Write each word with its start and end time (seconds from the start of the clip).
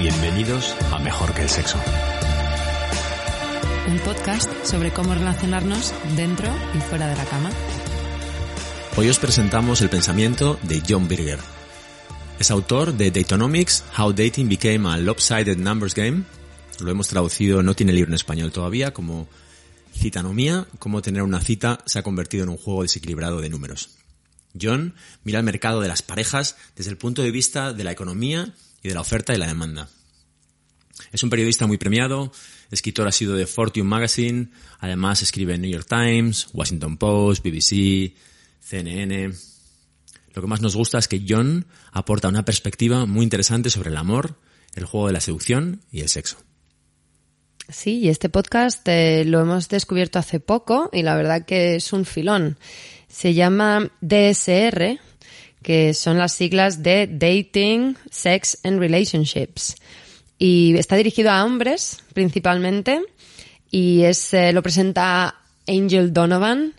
Bienvenidos 0.00 0.74
a 0.92 0.98
Mejor 0.98 1.34
que 1.34 1.42
el 1.42 1.48
Sexo. 1.50 1.78
Un 3.86 3.98
podcast 3.98 4.50
sobre 4.64 4.94
cómo 4.94 5.12
relacionarnos 5.12 5.92
dentro 6.16 6.48
y 6.74 6.78
fuera 6.78 7.06
de 7.06 7.16
la 7.16 7.24
cama. 7.26 7.50
Hoy 8.96 9.10
os 9.10 9.18
presentamos 9.18 9.82
el 9.82 9.90
pensamiento 9.90 10.58
de 10.62 10.80
John 10.88 11.06
Birger. 11.06 11.38
Es 12.38 12.50
autor 12.50 12.94
de 12.94 13.10
Datonomics, 13.10 13.84
How 13.98 14.14
Dating 14.14 14.48
Became 14.48 14.88
a 14.88 14.96
Lopsided 14.96 15.58
Numbers 15.58 15.94
Game. 15.94 16.22
Lo 16.82 16.90
hemos 16.90 17.08
traducido, 17.08 17.62
no 17.62 17.74
tiene 17.74 17.92
libro 17.92 18.08
en 18.08 18.14
español 18.14 18.52
todavía, 18.52 18.94
como 18.94 19.28
Citanomía, 19.94 20.66
cómo 20.78 21.02
tener 21.02 21.20
una 21.20 21.42
cita 21.42 21.80
se 21.84 21.98
ha 21.98 22.02
convertido 22.02 22.44
en 22.44 22.48
un 22.48 22.56
juego 22.56 22.84
desequilibrado 22.84 23.42
de 23.42 23.50
números. 23.50 23.90
John 24.58 24.94
mira 25.24 25.40
el 25.40 25.44
mercado 25.44 25.82
de 25.82 25.88
las 25.88 26.00
parejas 26.00 26.56
desde 26.74 26.90
el 26.90 26.96
punto 26.96 27.20
de 27.20 27.32
vista 27.32 27.74
de 27.74 27.84
la 27.84 27.92
economía 27.92 28.54
y 28.82 28.88
de 28.88 28.94
la 28.94 29.00
oferta 29.00 29.34
y 29.34 29.38
la 29.38 29.46
demanda. 29.46 29.88
Es 31.12 31.22
un 31.22 31.30
periodista 31.30 31.66
muy 31.66 31.78
premiado, 31.78 32.32
escritor 32.70 33.08
ha 33.08 33.12
sido 33.12 33.34
de 33.34 33.46
Fortune 33.46 33.88
Magazine, 33.88 34.50
además 34.78 35.22
escribe 35.22 35.54
en 35.54 35.62
New 35.62 35.70
York 35.70 35.86
Times, 35.88 36.48
Washington 36.52 36.96
Post, 36.96 37.44
BBC, 37.44 38.14
CNN. 38.60 39.32
Lo 40.34 40.42
que 40.42 40.48
más 40.48 40.60
nos 40.60 40.76
gusta 40.76 40.98
es 40.98 41.08
que 41.08 41.24
John 41.28 41.66
aporta 41.92 42.28
una 42.28 42.44
perspectiva 42.44 43.06
muy 43.06 43.24
interesante 43.24 43.70
sobre 43.70 43.90
el 43.90 43.96
amor, 43.96 44.36
el 44.74 44.84
juego 44.84 45.08
de 45.08 45.14
la 45.14 45.20
seducción 45.20 45.80
y 45.90 46.00
el 46.00 46.08
sexo. 46.08 46.36
Sí, 47.68 47.98
y 47.98 48.08
este 48.08 48.28
podcast 48.28 48.86
eh, 48.88 49.24
lo 49.24 49.40
hemos 49.40 49.68
descubierto 49.68 50.18
hace 50.18 50.40
poco 50.40 50.90
y 50.92 51.02
la 51.02 51.16
verdad 51.16 51.44
que 51.44 51.76
es 51.76 51.92
un 51.92 52.04
filón. 52.04 52.58
Se 53.08 53.34
llama 53.34 53.92
DSR, 54.00 54.98
que 55.62 55.94
son 55.94 56.18
las 56.18 56.32
siglas 56.32 56.82
de 56.82 57.06
Dating, 57.06 57.96
Sex 58.10 58.58
and 58.64 58.78
Relationships. 58.78 59.76
Y 60.38 60.76
está 60.78 60.96
dirigido 60.96 61.30
a 61.30 61.44
hombres 61.44 62.02
principalmente 62.14 63.02
y 63.70 64.02
es, 64.02 64.32
eh, 64.34 64.52
lo 64.52 64.62
presenta 64.62 65.36
Angel 65.68 66.12
Donovan, 66.12 66.74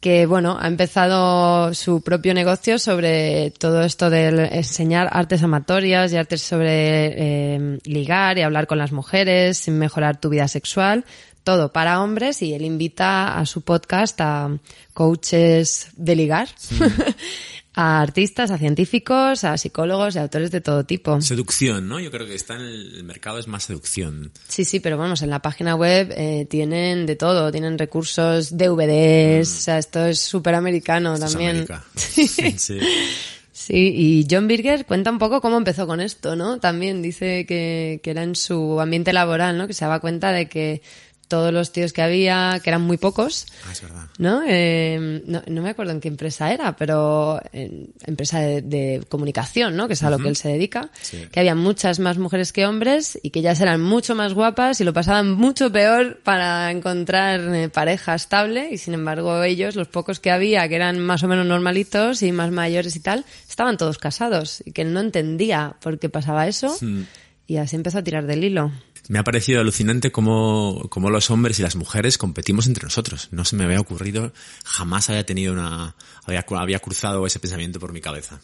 que 0.00 0.26
bueno, 0.26 0.58
ha 0.60 0.68
empezado 0.68 1.72
su 1.74 2.02
propio 2.02 2.34
negocio 2.34 2.78
sobre 2.78 3.50
todo 3.52 3.82
esto 3.82 4.10
de 4.10 4.28
enseñar 4.52 5.08
artes 5.10 5.42
amatorias 5.42 6.12
y 6.12 6.16
artes 6.16 6.42
sobre 6.42 7.54
eh, 7.56 7.78
ligar 7.84 8.38
y 8.38 8.42
hablar 8.42 8.66
con 8.66 8.78
las 8.78 8.92
mujeres, 8.92 9.66
mejorar 9.68 10.20
tu 10.20 10.28
vida 10.28 10.46
sexual, 10.46 11.04
todo 11.42 11.72
para 11.72 12.02
hombres 12.02 12.42
y 12.42 12.54
él 12.54 12.64
invita 12.64 13.38
a 13.38 13.46
su 13.46 13.62
podcast 13.62 14.20
a 14.20 14.50
coaches 14.92 15.88
de 15.96 16.16
ligar. 16.16 16.48
a 17.74 18.00
artistas, 18.00 18.50
a 18.50 18.58
científicos, 18.58 19.44
a 19.44 19.56
psicólogos 19.58 20.14
y 20.14 20.18
autores 20.18 20.50
de 20.50 20.60
todo 20.60 20.84
tipo. 20.84 21.20
Seducción, 21.20 21.88
¿no? 21.88 21.98
Yo 22.00 22.10
creo 22.10 22.26
que 22.26 22.34
está 22.34 22.54
en 22.54 22.62
el 22.62 23.04
mercado 23.04 23.38
es 23.38 23.48
más 23.48 23.64
seducción. 23.64 24.30
Sí, 24.48 24.64
sí, 24.64 24.80
pero 24.80 24.96
vamos, 24.96 25.22
en 25.22 25.30
la 25.30 25.40
página 25.40 25.74
web 25.74 26.12
eh, 26.16 26.46
tienen 26.48 27.06
de 27.06 27.16
todo, 27.16 27.50
tienen 27.50 27.78
recursos, 27.78 28.56
DVDs, 28.56 29.48
mm. 29.48 29.56
o 29.56 29.60
sea, 29.60 29.78
esto 29.78 30.04
es 30.06 30.20
súper 30.20 30.54
americano 30.54 31.18
también. 31.18 31.66
sí. 31.94 32.28
sí. 32.28 32.78
Sí, 33.56 33.94
y 33.96 34.26
John 34.28 34.48
Birger 34.48 34.84
cuenta 34.84 35.12
un 35.12 35.18
poco 35.18 35.40
cómo 35.40 35.56
empezó 35.56 35.86
con 35.86 36.00
esto, 36.00 36.34
¿no? 36.34 36.58
También 36.58 37.02
dice 37.02 37.46
que, 37.46 38.00
que 38.02 38.10
era 38.10 38.24
en 38.24 38.34
su 38.34 38.80
ambiente 38.80 39.12
laboral, 39.12 39.56
¿no? 39.56 39.68
Que 39.68 39.74
se 39.74 39.84
daba 39.84 40.00
cuenta 40.00 40.32
de 40.32 40.48
que 40.48 40.82
todos 41.28 41.52
los 41.52 41.72
tíos 41.72 41.92
que 41.92 42.02
había, 42.02 42.60
que 42.62 42.70
eran 42.70 42.82
muy 42.82 42.96
pocos. 42.96 43.46
Ah, 43.66 43.72
es 43.72 43.82
verdad. 43.82 44.04
¿no? 44.18 44.42
Eh, 44.46 45.22
no, 45.26 45.42
no, 45.46 45.62
me 45.62 45.70
acuerdo 45.70 45.92
en 45.92 46.00
qué 46.00 46.08
empresa 46.08 46.52
era, 46.52 46.76
pero 46.76 47.40
en 47.52 47.92
empresa 48.06 48.40
de, 48.40 49.04
comunicación, 49.08 49.76
¿no? 49.76 49.86
Que 49.86 49.94
es 49.94 50.02
a 50.02 50.10
lo 50.10 50.18
que 50.18 50.28
él 50.28 50.36
se 50.36 50.48
dedica. 50.48 50.90
Que 51.30 51.40
había 51.40 51.54
muchas 51.54 51.98
más 51.98 52.18
mujeres 52.18 52.52
que 52.52 52.66
hombres 52.66 53.18
y 53.22 53.30
que 53.30 53.40
ellas 53.40 53.60
eran 53.60 53.80
mucho 53.80 54.14
más 54.14 54.34
guapas 54.34 54.80
y 54.80 54.84
lo 54.84 54.92
pasaban 54.92 55.32
mucho 55.32 55.70
peor 55.72 56.20
para 56.22 56.70
encontrar 56.70 57.40
eh, 57.54 57.68
pareja 57.68 58.14
estable. 58.14 58.68
Y 58.70 58.78
sin 58.78 58.94
embargo, 58.94 59.42
ellos, 59.42 59.76
los 59.76 59.88
pocos 59.88 60.20
que 60.20 60.30
había, 60.30 60.68
que 60.68 60.76
eran 60.76 60.98
más 60.98 61.22
o 61.22 61.28
menos 61.28 61.46
normalitos 61.46 62.22
y 62.22 62.32
más 62.32 62.50
mayores 62.50 62.96
y 62.96 63.00
tal, 63.00 63.24
estaban 63.48 63.76
todos 63.76 63.98
casados 63.98 64.62
y 64.64 64.72
que 64.72 64.82
él 64.82 64.92
no 64.92 65.00
entendía 65.00 65.76
por 65.80 65.98
qué 65.98 66.08
pasaba 66.08 66.46
eso. 66.46 66.76
Y 67.46 67.56
así 67.56 67.76
empezó 67.76 67.98
a 67.98 68.02
tirar 68.02 68.26
del 68.26 68.44
hilo 68.44 68.72
me 69.08 69.18
ha 69.18 69.24
parecido 69.24 69.60
alucinante 69.60 70.10
cómo, 70.10 70.86
cómo, 70.90 71.10
los 71.10 71.30
hombres 71.30 71.58
y 71.58 71.62
las 71.62 71.76
mujeres 71.76 72.18
competimos 72.18 72.66
entre 72.66 72.84
nosotros. 72.84 73.28
No 73.30 73.44
se 73.44 73.56
me 73.56 73.64
había 73.64 73.80
ocurrido, 73.80 74.32
jamás 74.64 75.10
había 75.10 75.26
tenido 75.26 75.52
una, 75.52 75.94
había, 76.24 76.44
había 76.48 76.78
cruzado 76.78 77.26
ese 77.26 77.38
pensamiento 77.38 77.80
por 77.80 77.92
mi 77.92 78.00
cabeza. 78.00 78.40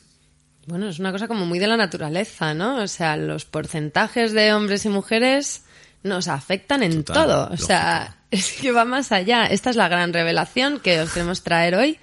Bueno, 0.67 0.89
es 0.89 0.99
una 0.99 1.13
cosa 1.13 1.27
como 1.27 1.47
muy 1.47 1.59
de 1.59 1.67
la 1.67 1.77
naturaleza, 1.77 2.55
¿no? 2.55 2.83
O 2.83 2.87
sea, 2.87 3.17
los 3.17 3.45
porcentajes 3.45 4.33
de 4.33 4.53
hombres 4.53 4.85
y 4.85 4.89
mujeres 4.89 5.63
nos 6.03 6.29
afectan 6.29 6.83
en 6.83 7.05
todo. 7.05 7.49
O 7.51 7.57
sea, 7.57 8.19
es 8.31 8.53
que 8.53 8.73
va 8.73 8.85
más 8.85 9.13
allá. 9.13 9.47
Esta 9.47 9.71
es 9.71 9.77
la 9.77 9.89
gran 9.89 10.13
revelación 10.13 10.81
que 10.81 11.01
os 11.01 11.13
queremos 11.13 11.43
traer 11.43 11.75
hoy 11.75 11.99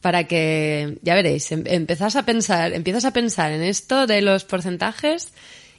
para 0.00 0.24
que, 0.24 0.98
ya 1.02 1.14
veréis, 1.14 1.52
em, 1.52 1.62
empezás 1.66 2.16
a 2.16 2.24
pensar, 2.24 2.72
empiezas 2.72 3.04
a 3.04 3.12
pensar 3.12 3.52
en 3.52 3.62
esto 3.62 4.06
de 4.06 4.22
los 4.22 4.44
porcentajes 4.44 5.32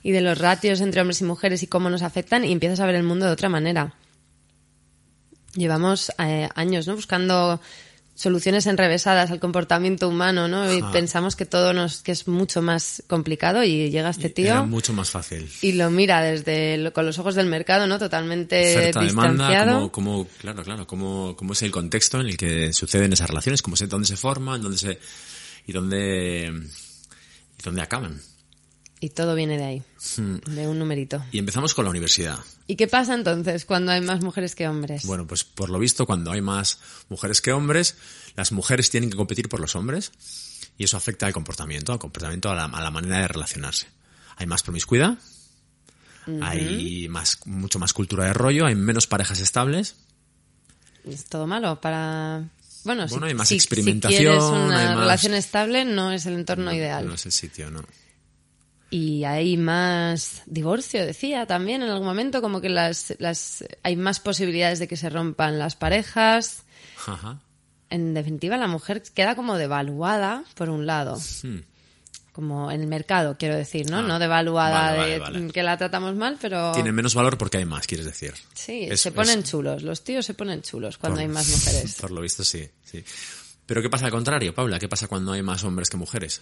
y 0.03 0.11
de 0.11 0.21
los 0.21 0.37
ratios 0.37 0.81
entre 0.81 1.01
hombres 1.01 1.21
y 1.21 1.25
mujeres 1.25 1.63
y 1.63 1.67
cómo 1.67 1.89
nos 1.89 2.01
afectan 2.01 2.45
y 2.45 2.51
empiezas 2.51 2.79
a 2.79 2.85
ver 2.85 2.95
el 2.95 3.03
mundo 3.03 3.25
de 3.25 3.31
otra 3.31 3.49
manera. 3.49 3.93
Llevamos 5.53 6.11
eh, 6.17 6.49
años 6.55 6.87
¿no? 6.87 6.95
buscando 6.95 7.59
soluciones 8.21 8.67
enrevesadas 8.67 9.31
al 9.31 9.39
comportamiento 9.39 10.07
humano, 10.07 10.47
¿no? 10.47 10.71
Y 10.71 10.81
pensamos 10.91 11.35
que 11.35 11.45
todo 11.45 11.73
nos, 11.73 12.01
que 12.03 12.11
es 12.11 12.27
mucho 12.27 12.61
más 12.61 13.03
complicado 13.07 13.63
y 13.63 13.89
llega 13.89 14.09
este 14.09 14.29
tío. 14.29 14.65
mucho 14.67 14.93
más 14.93 15.09
fácil. 15.09 15.49
Y 15.61 15.73
lo 15.73 15.89
mira 15.89 16.21
desde, 16.21 16.91
con 16.93 17.05
los 17.05 17.17
ojos 17.17 17.35
del 17.35 17.47
mercado, 17.47 17.87
¿no? 17.87 17.97
Totalmente 17.97 18.91
distanciado. 18.99 19.91
como, 19.91 20.27
claro, 20.39 20.63
claro, 20.63 20.85
cómo, 20.85 21.35
cómo 21.35 21.53
es 21.53 21.61
el 21.63 21.71
contexto 21.71 22.21
en 22.21 22.27
el 22.27 22.37
que 22.37 22.73
suceden 22.73 23.11
esas 23.11 23.29
relaciones, 23.29 23.61
cómo 23.61 23.75
sé 23.75 23.87
dónde 23.87 24.07
se 24.07 24.17
forman, 24.17 24.61
dónde 24.61 24.77
se, 24.77 24.99
y 25.65 25.71
dónde, 25.71 26.51
y 27.59 27.63
dónde 27.63 27.81
acaban. 27.81 28.21
Y 29.03 29.09
todo 29.09 29.33
viene 29.33 29.57
de 29.57 29.63
ahí, 29.63 29.83
hmm. 30.17 30.53
de 30.53 30.67
un 30.67 30.77
numerito. 30.77 31.25
Y 31.31 31.39
empezamos 31.39 31.73
con 31.73 31.85
la 31.85 31.89
universidad. 31.89 32.37
¿Y 32.67 32.75
qué 32.75 32.87
pasa 32.87 33.15
entonces 33.15 33.65
cuando 33.65 33.91
hay 33.91 33.99
más 33.99 34.21
mujeres 34.21 34.53
que 34.53 34.67
hombres? 34.67 35.07
Bueno, 35.07 35.25
pues 35.25 35.43
por 35.43 35.71
lo 35.71 35.79
visto, 35.79 36.05
cuando 36.05 36.31
hay 36.31 36.41
más 36.41 36.77
mujeres 37.09 37.41
que 37.41 37.51
hombres, 37.51 37.95
las 38.35 38.51
mujeres 38.51 38.91
tienen 38.91 39.09
que 39.09 39.17
competir 39.17 39.49
por 39.49 39.59
los 39.59 39.75
hombres 39.75 40.11
y 40.77 40.83
eso 40.83 40.97
afecta 40.97 41.25
al 41.25 41.33
comportamiento, 41.33 41.93
al 41.93 41.97
comportamiento, 41.97 42.51
a 42.51 42.55
la, 42.55 42.91
manera 42.91 43.17
de 43.17 43.27
relacionarse. 43.27 43.87
Hay 44.37 44.45
más 44.45 44.61
promiscuidad, 44.61 45.17
hay 46.39 47.07
más, 47.09 47.39
mucho 47.47 47.79
más 47.79 47.93
cultura 47.93 48.25
de 48.25 48.33
rollo, 48.33 48.67
hay 48.67 48.75
menos 48.75 49.07
parejas 49.07 49.39
estables. 49.39 49.95
Es 51.05 51.25
todo 51.25 51.47
malo 51.47 51.81
para... 51.81 52.49
Bueno, 52.83 53.07
bueno 53.07 53.25
si, 53.25 53.29
hay 53.31 53.35
más 53.35 53.47
si, 53.47 53.55
experimentación. 53.55 54.21
quieres 54.21 54.43
una 54.43 54.95
relación 54.95 55.33
estable, 55.33 55.85
no 55.85 56.11
es 56.11 56.27
el 56.27 56.35
entorno 56.35 56.71
ideal. 56.71 57.07
No 57.07 57.15
es 57.15 57.25
el 57.25 57.31
sitio, 57.31 57.71
no. 57.71 57.83
Y 58.93 59.23
hay 59.23 59.55
más 59.55 60.43
divorcio, 60.45 61.05
decía 61.05 61.45
también 61.47 61.81
en 61.81 61.89
algún 61.89 62.05
momento, 62.05 62.41
como 62.41 62.59
que 62.59 62.67
las, 62.67 63.15
las 63.19 63.63
hay 63.83 63.95
más 63.95 64.19
posibilidades 64.19 64.79
de 64.79 64.89
que 64.89 64.97
se 64.97 65.09
rompan 65.09 65.57
las 65.57 65.77
parejas. 65.77 66.63
Ajá. 67.07 67.39
En 67.89 68.13
definitiva, 68.13 68.57
la 68.57 68.67
mujer 68.67 69.01
queda 69.15 69.35
como 69.35 69.55
devaluada, 69.55 70.43
por 70.55 70.69
un 70.69 70.85
lado. 70.85 71.17
Hmm. 71.41 71.59
Como 72.33 72.69
en 72.69 72.81
el 72.81 72.87
mercado, 72.87 73.37
quiero 73.39 73.55
decir, 73.55 73.89
¿no? 73.89 73.99
Ah, 73.99 74.01
no 74.01 74.19
devaluada 74.19 74.93
de 75.05 75.49
que 75.53 75.63
la 75.63 75.77
tratamos 75.77 76.15
mal, 76.15 76.37
pero... 76.41 76.73
Tiene 76.73 76.91
menos 76.91 77.15
valor 77.15 77.37
porque 77.37 77.57
hay 77.57 77.65
más, 77.65 77.87
quieres 77.87 78.05
decir. 78.05 78.33
Sí, 78.53 78.89
se 78.95 79.13
ponen 79.13 79.43
chulos. 79.43 79.83
Los 79.83 80.03
tíos 80.03 80.25
se 80.25 80.33
ponen 80.33 80.61
chulos 80.61 80.97
cuando 80.97 81.21
hay 81.21 81.29
más 81.29 81.47
mujeres. 81.65 81.95
Por 81.99 82.11
lo 82.11 82.19
visto, 82.19 82.43
sí, 82.43 82.69
sí. 82.83 83.01
Pero 83.65 83.81
¿qué 83.81 83.89
pasa 83.89 84.05
al 84.05 84.11
contrario, 84.11 84.53
Paula? 84.53 84.79
¿Qué 84.79 84.89
pasa 84.89 85.07
cuando 85.07 85.31
hay 85.31 85.41
más 85.41 85.63
hombres 85.63 85.89
que 85.89 85.95
mujeres? 85.95 86.41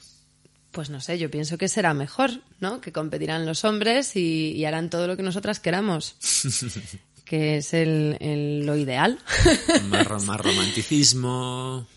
Pues 0.71 0.89
no 0.89 1.01
sé, 1.01 1.17
yo 1.17 1.31
pienso 1.31 1.57
que 1.57 1.67
será 1.67 1.93
mejor, 1.93 2.31
¿no? 2.59 2.79
Que 2.79 2.91
competirán 2.91 3.45
los 3.45 3.65
hombres 3.65 4.15
y, 4.15 4.63
harán 4.65 4.89
todo 4.89 5.07
lo 5.07 5.17
que 5.17 5.23
nosotras 5.23 5.59
queramos. 5.59 6.15
que 7.25 7.57
es 7.57 7.73
el, 7.73 8.65
lo 8.65 8.75
ideal. 8.75 9.19
más, 9.89 10.23
más 10.25 10.39
romanticismo, 10.39 11.87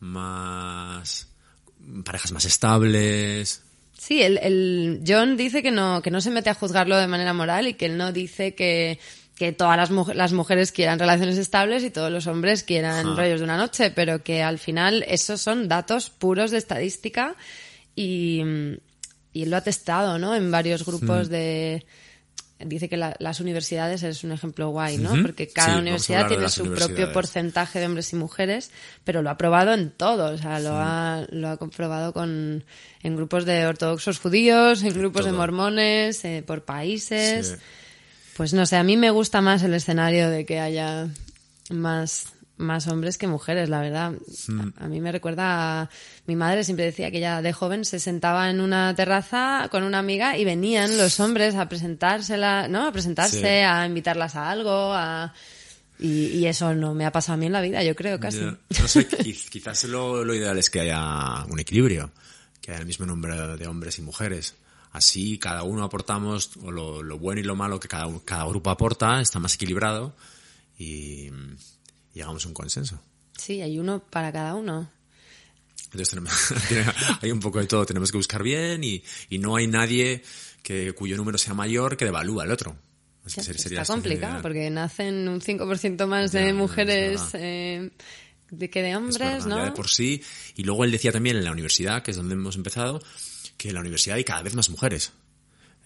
más 0.00 1.28
parejas 2.04 2.32
más 2.32 2.44
estables. 2.44 3.62
Sí, 3.96 4.22
el, 4.22 4.38
el, 4.38 5.02
John 5.06 5.36
dice 5.36 5.62
que 5.62 5.70
no, 5.70 6.02
que 6.02 6.10
no 6.10 6.20
se 6.20 6.30
mete 6.30 6.50
a 6.50 6.54
juzgarlo 6.54 6.96
de 6.96 7.06
manera 7.06 7.32
moral 7.32 7.66
y 7.66 7.74
que 7.74 7.86
él 7.86 7.96
no 7.96 8.12
dice 8.12 8.54
que, 8.54 8.98
que 9.36 9.52
todas 9.52 9.76
las, 9.76 10.14
las 10.14 10.32
mujeres 10.32 10.72
quieran 10.72 10.98
relaciones 10.98 11.38
estables 11.38 11.82
y 11.82 11.90
todos 11.90 12.10
los 12.10 12.26
hombres 12.26 12.62
quieran 12.62 13.16
rollos 13.16 13.40
de 13.40 13.44
una 13.44 13.56
noche, 13.56 13.90
pero 13.90 14.22
que 14.22 14.42
al 14.42 14.58
final 14.58 15.04
esos 15.08 15.40
son 15.40 15.68
datos 15.68 16.10
puros 16.10 16.50
de 16.50 16.58
estadística 16.58 17.36
y, 17.96 18.42
y 19.32 19.42
él 19.42 19.50
lo 19.50 19.56
ha 19.56 19.62
testado, 19.62 20.18
¿no? 20.18 20.36
En 20.36 20.50
varios 20.52 20.84
grupos 20.84 21.28
mm. 21.28 21.30
de, 21.32 21.86
dice 22.60 22.88
que 22.88 22.96
la- 22.96 23.16
las 23.18 23.40
universidades 23.40 24.02
es 24.02 24.22
un 24.22 24.32
ejemplo 24.32 24.68
guay, 24.68 24.98
¿no? 24.98 25.10
Porque 25.22 25.48
cada 25.48 25.78
universidad 25.78 26.28
tiene 26.28 26.48
su 26.48 26.72
propio 26.72 27.12
porcentaje 27.12 27.80
de 27.80 27.86
hombres 27.86 28.12
y 28.12 28.16
mujeres, 28.16 28.70
pero 29.04 29.22
lo 29.22 29.30
ha 29.30 29.36
probado 29.36 29.74
en 29.74 29.90
todo, 29.90 30.32
o 30.34 30.38
sea, 30.38 30.60
lo, 30.60 30.74
ha, 30.76 31.26
lo 31.30 31.48
ha 31.48 31.56
comprobado 31.56 32.12
con, 32.12 32.64
en 33.02 33.16
grupos 33.16 33.44
de 33.44 33.66
ortodoxos 33.66 34.18
judíos, 34.20 34.82
en 34.84 34.94
grupos 34.94 35.24
de 35.24 35.32
mormones, 35.32 36.24
eh, 36.24 36.44
por 36.46 36.64
países. 36.64 37.48
Sí. 37.48 37.54
Pues 38.36 38.52
no 38.52 38.66
sé, 38.66 38.76
a 38.76 38.82
mí 38.84 38.98
me 38.98 39.10
gusta 39.10 39.40
más 39.40 39.62
el 39.62 39.72
escenario 39.72 40.28
de 40.28 40.44
que 40.44 40.60
haya 40.60 41.08
más, 41.70 42.26
más 42.58 42.86
hombres 42.88 43.18
que 43.18 43.26
mujeres, 43.26 43.68
la 43.68 43.80
verdad. 43.80 44.12
Mm. 44.48 44.60
A, 44.78 44.84
a 44.84 44.88
mí 44.88 45.00
me 45.00 45.12
recuerda 45.12 45.82
a 45.82 45.90
mi 46.26 46.36
madre 46.36 46.64
siempre 46.64 46.86
decía 46.86 47.10
que 47.10 47.18
ella 47.18 47.42
de 47.42 47.52
joven 47.52 47.84
se 47.84 48.00
sentaba 48.00 48.48
en 48.50 48.60
una 48.60 48.94
terraza 48.94 49.68
con 49.70 49.82
una 49.82 49.98
amiga 49.98 50.38
y 50.38 50.44
venían 50.44 50.96
los 50.96 51.20
hombres 51.20 51.54
a 51.54 51.68
presentársela, 51.68 52.68
¿no? 52.68 52.86
A 52.86 52.92
presentarse, 52.92 53.40
Sí. 53.40 53.46
a 53.46 53.84
invitarlas 53.86 54.36
a 54.36 54.50
algo, 54.50 54.92
a 54.94 55.34
y, 55.98 56.26
y 56.38 56.46
eso 56.46 56.74
no 56.74 56.92
me 56.94 57.06
ha 57.06 57.12
pasado 57.12 57.34
a 57.34 57.36
mí 57.38 57.46
en 57.46 57.52
la 57.52 57.60
vida, 57.62 57.82
yo 57.82 57.94
creo 57.96 58.20
casi. 58.20 58.40
No 58.40 58.88
sé, 58.88 59.08
qui- 59.08 59.48
quizás 59.50 59.84
lo, 59.84 60.24
lo 60.24 60.34
ideal 60.34 60.58
es 60.58 60.68
que 60.70 60.80
haya 60.80 61.44
un 61.48 61.58
equilibrio, 61.58 62.10
que 62.60 62.72
haya 62.72 62.80
el 62.80 62.86
mismo 62.86 63.06
número 63.06 63.56
de 63.56 63.66
hombres 63.66 63.98
y 63.98 64.02
mujeres. 64.02 64.54
Así 64.92 65.38
cada 65.38 65.62
uno 65.62 65.84
aportamos 65.84 66.56
lo, 66.56 67.02
lo 67.02 67.18
bueno 67.18 67.40
y 67.40 67.44
lo 67.44 67.54
malo 67.54 67.78
que 67.80 67.88
cada, 67.88 68.08
cada 68.24 68.44
grupo 68.46 68.70
aporta, 68.70 69.20
está 69.20 69.38
más 69.38 69.54
equilibrado 69.54 70.14
y, 70.78 71.30
y 72.16 72.20
llegamos 72.20 72.44
a 72.46 72.48
un 72.48 72.54
consenso. 72.54 72.98
Sí, 73.36 73.60
hay 73.60 73.78
uno 73.78 74.00
para 74.02 74.32
cada 74.32 74.54
uno. 74.54 74.90
Entonces 75.84 76.08
tenemos, 76.08 76.32
hay 77.22 77.30
un 77.30 77.40
poco 77.40 77.58
de 77.60 77.66
todo, 77.66 77.84
tenemos 77.84 78.10
que 78.10 78.16
buscar 78.16 78.42
bien 78.42 78.82
y, 78.82 79.02
y 79.28 79.38
no 79.38 79.56
hay 79.56 79.66
nadie 79.66 80.22
que, 80.62 80.92
cuyo 80.94 81.16
número 81.16 81.36
sea 81.38 81.52
mayor 81.54 81.96
que 81.96 82.06
devalúa 82.06 82.44
al 82.44 82.50
otro. 82.50 82.76
Es 83.26 83.34
que 83.34 83.42
ser- 83.42 83.58
sería 83.58 83.82
Está 83.82 83.92
complicado 83.92 84.32
sería- 84.32 84.42
porque 84.42 84.70
nacen 84.70 85.28
un 85.28 85.40
5% 85.40 86.06
más 86.06 86.32
Ya, 86.32 86.40
de 86.40 86.48
es 86.48 86.54
mujeres 86.54 87.20
eh, 87.34 87.90
de 88.50 88.70
que 88.70 88.82
de 88.82 88.90
Es 88.92 88.96
hombres, 88.96 89.18
verdad, 89.18 89.46
¿no? 89.46 89.64
de 89.64 89.72
por 89.72 89.88
sí. 89.90 90.22
Y 90.56 90.64
luego 90.64 90.84
él 90.84 90.90
decía 90.90 91.12
también 91.12 91.36
en 91.36 91.44
la 91.44 91.52
universidad, 91.52 92.02
que 92.02 92.12
es 92.12 92.16
donde 92.16 92.34
hemos 92.34 92.56
empezado, 92.56 93.02
que 93.58 93.68
en 93.68 93.74
la 93.74 93.80
universidad 93.80 94.16
hay 94.16 94.24
cada 94.24 94.42
vez 94.42 94.54
más 94.54 94.70
mujeres. 94.70 95.12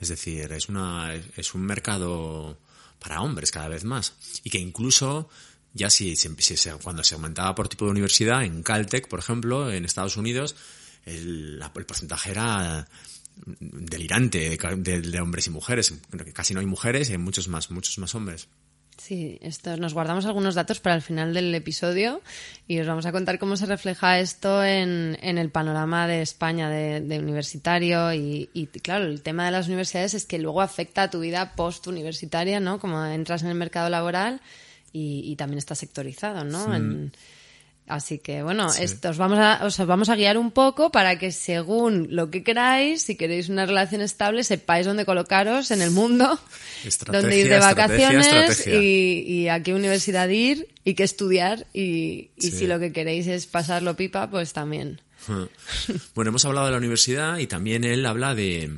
Es 0.01 0.09
decir, 0.09 0.51
es 0.53 0.69
una, 0.69 1.13
es 1.37 1.55
un 1.55 1.63
mercado 1.63 2.59
para 3.01 3.21
hombres 3.23 3.51
cada 3.51 3.69
vez 3.69 3.85
más. 3.85 4.15
Y 4.45 4.51
que 4.51 4.59
incluso, 4.59 5.29
ya 5.75 5.91
si, 5.91 6.17
si- 6.17 6.29
cuando 6.83 7.03
se 7.05 7.15
aumentaba 7.15 7.55
por 7.55 7.69
tipo 7.69 7.85
de 7.85 7.93
universidad, 7.93 8.45
en 8.45 8.63
Caltech, 8.63 9.09
por 9.09 9.19
ejemplo, 9.21 9.73
en 9.73 9.85
Estados 9.85 10.17
Unidos, 10.17 10.57
el, 11.07 11.61
el 11.75 11.87
porcentaje 11.87 12.31
era 12.31 12.87
delirante 13.61 14.57
de, 14.77 15.01
de- 15.01 15.21
hombres 15.21 15.47
y 15.47 15.51
mujeres. 15.51 15.95
Casi 16.35 16.55
no 16.55 16.61
hay 16.61 16.67
mujeres 16.67 17.09
y 17.09 17.13
hay 17.13 17.19
muchos 17.19 17.49
más, 17.49 17.71
muchos 17.71 17.99
más 17.99 18.15
hombres. 18.15 18.49
Sí, 18.99 19.39
esto, 19.41 19.79
nos 19.79 19.95
guardamos 19.95 20.27
algunos 20.27 20.55
datos 20.55 20.79
para 20.79 20.95
el 20.95 21.01
final 21.01 21.33
del 21.33 21.55
episodio 21.55 22.21
y 22.69 22.81
os 22.81 22.87
vamos 22.87 23.07
a 23.07 23.13
contar 23.13 23.39
cómo 23.39 23.57
se 23.57 23.65
refleja 23.65 24.21
esto 24.21 24.63
en, 24.63 25.17
en 25.23 25.39
el 25.39 25.49
panorama 25.51 26.07
de 26.07 26.21
España 26.21 26.69
de, 26.69 27.01
de 27.01 27.19
universitario 27.19 28.13
y, 28.13 28.51
y, 28.53 28.67
claro, 28.67 29.07
el 29.07 29.23
tema 29.23 29.47
de 29.47 29.53
las 29.53 29.69
universidades 29.69 30.13
es 30.13 30.27
que 30.27 30.39
luego 30.39 30.61
afecta 30.61 31.05
a 31.05 31.11
tu 31.11 31.21
vida 31.21 31.55
post-universitaria, 31.57 32.61
¿no? 32.61 32.79
Como 32.79 33.03
entras 33.07 33.43
en 33.43 33.49
el 33.49 33.55
mercado 33.55 33.89
laboral 33.89 34.43
y, 34.93 35.23
y 35.25 35.37
también 35.37 35.59
está 35.59 35.75
sectorizado, 35.75 36.45
¿no? 36.45 36.75
En- 36.75 37.13
Así 37.87 38.19
que 38.21 38.45
bueno, 38.45 38.69
esto 38.79 39.09
os 39.09 39.19
vamos 39.19 39.41
a, 39.41 39.65
os 39.67 39.77
vamos 39.85 40.09
a 40.11 40.15
guiar 40.15 40.39
un 40.39 40.53
poco 40.53 40.93
para 40.93 41.19
que 41.19 41.33
según 41.33 42.07
lo 42.11 42.31
que 42.31 42.45
queráis, 42.45 43.03
si 43.03 43.17
queréis 43.17 43.49
una 43.49 43.67
relación 43.67 44.01
estable, 44.01 44.45
sepáis 44.45 44.87
dónde 44.87 45.05
colocaros 45.05 45.73
en 45.73 45.83
el 45.83 45.91
mundo, 45.91 46.39
Estrategia, 46.85 47.21
dónde 47.21 47.37
ir 47.41 47.49
de 47.49 47.57
estrategia, 47.59 48.07
vacaciones 48.13 48.27
estrategia. 48.29 48.81
y, 48.81 49.23
y 49.27 49.49
a 49.49 49.61
qué 49.65 49.75
universidad 49.75 50.29
ir 50.29 50.69
y 50.85 50.95
qué 50.95 51.03
estudiar 51.03 51.67
y, 51.75 52.31
y 52.37 52.43
Sí. 52.43 52.51
si 52.53 52.67
lo 52.69 52.79
que 52.79 52.93
queréis 52.93 53.27
es 53.27 53.47
pasarlo 53.49 53.97
pipa, 53.97 54.31
pues 54.31 54.53
también. 54.53 55.01
Bueno, 56.15 56.29
hemos 56.29 56.45
hablado 56.45 56.67
de 56.67 56.73
la 56.73 56.79
universidad 56.79 57.39
y 57.39 57.49
también 57.49 57.83
él 57.83 58.07
habla 58.07 58.37
de, 58.37 58.71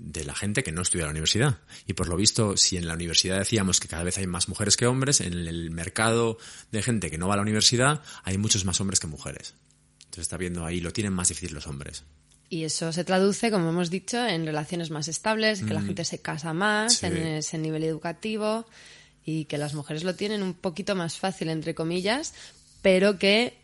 de 0.00 0.24
la 0.24 0.34
gente 0.34 0.62
que 0.62 0.70
no 0.70 0.82
estudia 0.82 1.02
en 1.02 1.08
la 1.08 1.12
universidad. 1.12 1.58
Y 1.86 1.94
por 1.94 2.08
lo 2.08 2.16
visto, 2.16 2.56
si 2.56 2.76
en 2.76 2.86
la 2.86 2.94
universidad 2.94 3.38
decíamos 3.38 3.80
que 3.80 3.88
cada 3.88 4.04
vez 4.04 4.16
hay 4.16 4.26
más 4.28 4.48
mujeres 4.48 4.76
que 4.76 4.86
hombres, 4.86 5.20
en 5.20 5.34
el 5.34 5.70
mercado 5.70 6.38
de 6.70 6.82
gente 6.82 7.10
que 7.10 7.18
no 7.18 7.26
va 7.26 7.34
a 7.34 7.36
la 7.38 7.42
universidad 7.42 8.02
hay 8.22 8.38
muchos 8.38 8.64
más 8.64 8.80
hombres 8.80 9.00
que 9.00 9.08
mujeres. 9.08 9.54
Entonces 9.98 10.22
está 10.22 10.36
viendo 10.36 10.64
ahí, 10.64 10.80
lo 10.80 10.92
tienen 10.92 11.12
más 11.12 11.28
difícil 11.28 11.52
los 11.52 11.66
hombres. 11.66 12.04
Y 12.48 12.64
eso 12.64 12.92
se 12.92 13.04
traduce, 13.04 13.50
como 13.50 13.68
hemos 13.70 13.90
dicho, 13.90 14.24
en 14.24 14.46
relaciones 14.46 14.90
más 14.90 15.08
estables, 15.08 15.62
que 15.62 15.74
la 15.74 15.82
gente 15.82 16.04
se 16.04 16.20
casa 16.22 16.54
más, 16.54 16.94
Mm. 16.94 16.96
Sí. 17.00 17.06
en 17.06 17.16
ese 17.26 17.58
nivel 17.58 17.84
educativo 17.84 18.66
y 19.24 19.44
que 19.44 19.58
las 19.58 19.74
mujeres 19.74 20.04
lo 20.04 20.14
tienen 20.14 20.42
un 20.42 20.54
poquito 20.54 20.94
más 20.94 21.18
fácil, 21.18 21.50
entre 21.50 21.74
comillas, 21.74 22.32
pero 22.80 23.18
que 23.18 23.58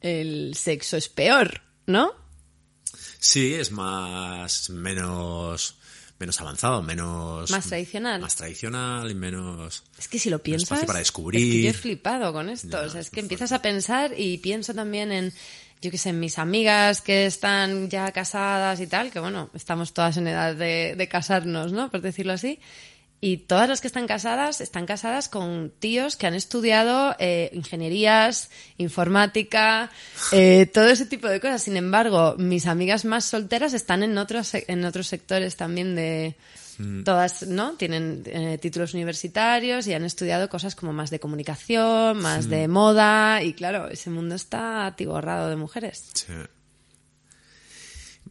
el 0.00 0.54
sexo 0.56 0.96
es 0.96 1.08
peor, 1.08 1.60
¿no? 1.86 2.12
Sí, 3.24 3.54
es 3.54 3.72
más, 3.72 4.68
menos, 4.68 5.76
menos 6.18 6.40
avanzado, 6.42 6.82
menos... 6.82 7.50
Más 7.50 7.66
tradicional. 7.66 8.20
Más 8.20 8.36
tradicional 8.36 9.10
y 9.10 9.14
menos... 9.14 9.82
Es 9.98 10.08
que 10.08 10.18
si 10.18 10.28
lo 10.28 10.40
piensas, 10.40 10.84
para 10.84 10.98
es 11.00 11.06
descubrir. 11.06 11.40
que 11.40 11.62
yo 11.62 11.70
he 11.70 11.72
flipado 11.72 12.34
con 12.34 12.50
esto. 12.50 12.68
Ya, 12.68 12.80
o 12.82 12.90
sea, 12.90 13.00
es 13.00 13.08
que 13.08 13.20
empiezas 13.20 13.52
a 13.52 13.62
pensar 13.62 14.12
y 14.14 14.36
pienso 14.38 14.74
también 14.74 15.10
en, 15.10 15.32
yo 15.80 15.90
qué 15.90 15.96
sé, 15.96 16.10
en 16.10 16.20
mis 16.20 16.38
amigas 16.38 17.00
que 17.00 17.24
están 17.24 17.88
ya 17.88 18.12
casadas 18.12 18.78
y 18.80 18.86
tal, 18.86 19.10
que 19.10 19.20
bueno, 19.20 19.48
estamos 19.54 19.94
todas 19.94 20.18
en 20.18 20.28
edad 20.28 20.54
de, 20.54 20.94
de 20.94 21.08
casarnos, 21.08 21.72
¿no? 21.72 21.90
Por 21.90 22.02
decirlo 22.02 22.34
así. 22.34 22.60
Y 23.24 23.38
todas 23.38 23.70
las 23.70 23.80
que 23.80 23.86
están 23.86 24.06
casadas 24.06 24.60
están 24.60 24.84
casadas 24.84 25.30
con 25.30 25.72
tíos 25.78 26.14
que 26.14 26.26
han 26.26 26.34
estudiado 26.34 27.16
eh, 27.18 27.48
ingenierías, 27.54 28.50
informática, 28.76 29.90
eh, 30.30 30.66
todo 30.66 30.90
ese 30.90 31.06
tipo 31.06 31.26
de 31.28 31.40
cosas. 31.40 31.62
Sin 31.62 31.78
embargo, 31.78 32.34
mis 32.36 32.66
amigas 32.66 33.06
más 33.06 33.24
solteras 33.24 33.72
están 33.72 34.02
en 34.02 34.18
otros, 34.18 34.52
en 34.52 34.84
otros 34.84 35.06
sectores 35.06 35.56
también 35.56 35.94
de, 35.94 36.36
Todas, 37.04 37.46
¿no? 37.46 37.74
Tienen 37.74 38.24
eh, 38.26 38.58
títulos 38.60 38.94
universitarios 38.94 39.86
y 39.86 39.94
han 39.94 40.04
estudiado 40.04 40.48
cosas 40.48 40.74
como 40.74 40.92
más 40.92 41.08
de 41.08 41.20
comunicación, 41.20 42.18
más 42.18 42.50
de 42.50 42.66
moda 42.68 43.42
y 43.42 43.54
claro, 43.54 43.88
ese 43.88 44.10
mundo 44.10 44.34
está 44.34 44.84
atiborrado 44.84 45.48
de 45.48 45.56
mujeres. 45.56 46.10
Sí. 46.12 46.32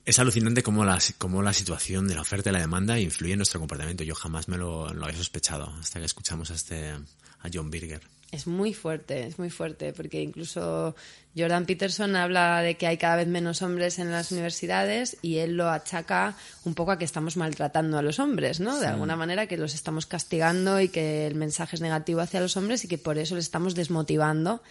Es 0.05 0.19
alucinante 0.19 0.63
cómo 0.63 0.83
la, 0.83 0.99
cómo 1.17 1.41
la 1.41 1.53
situación 1.53 2.07
de 2.07 2.15
la 2.15 2.21
oferta 2.21 2.49
y 2.49 2.53
la 2.53 2.59
demanda 2.59 2.99
influye 2.99 3.33
en 3.33 3.39
nuestro 3.39 3.59
comportamiento. 3.59 4.03
Yo 4.03 4.15
jamás 4.15 4.49
me 4.49 4.57
lo, 4.57 4.93
lo 4.93 5.05
había 5.05 5.17
sospechado 5.17 5.73
hasta 5.79 5.99
que 5.99 6.05
escuchamos 6.05 6.51
a, 6.51 6.55
este, 6.55 6.89
a 6.89 7.49
John 7.53 7.71
Birger. 7.71 8.01
Es 8.33 8.47
muy 8.47 8.73
fuerte, 8.73 9.27
es 9.27 9.37
muy 9.37 9.51
fuerte, 9.51 9.93
porque 9.93 10.19
incluso 10.19 10.95
Jordan 11.37 11.67
Peterson 11.67 12.15
habla 12.15 12.61
de 12.61 12.75
que 12.77 12.87
hay 12.87 12.97
cada 12.97 13.17
vez 13.17 13.27
menos 13.27 13.61
hombres 13.61 13.99
en 13.99 14.11
las 14.11 14.31
universidades 14.31 15.17
y 15.21 15.37
él 15.37 15.55
lo 15.55 15.69
achaca 15.69 16.35
un 16.65 16.73
poco 16.73 16.91
a 16.91 16.97
que 16.97 17.05
estamos 17.05 17.37
maltratando 17.37 17.97
a 17.99 18.01
los 18.01 18.17
hombres, 18.17 18.59
¿no? 18.59 18.79
De 18.79 18.87
alguna 18.87 19.15
manera 19.15 19.45
que 19.45 19.55
los 19.55 19.75
estamos 19.75 20.07
castigando 20.07 20.81
y 20.81 20.89
que 20.89 21.27
el 21.27 21.35
mensaje 21.35 21.75
es 21.75 21.81
negativo 21.81 22.21
hacia 22.21 22.41
los 22.41 22.57
hombres 22.57 22.83
y 22.83 22.87
que 22.87 22.97
por 22.97 23.19
eso 23.19 23.35
les 23.35 23.45
estamos 23.45 23.75
desmotivando 23.75 24.63